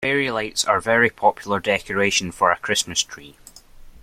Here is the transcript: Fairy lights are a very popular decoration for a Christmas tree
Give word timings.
Fairy 0.03 0.31
lights 0.31 0.65
are 0.65 0.77
a 0.77 0.81
very 0.81 1.11
popular 1.11 1.59
decoration 1.59 2.31
for 2.31 2.49
a 2.49 2.57
Christmas 2.57 3.03
tree 3.03 3.35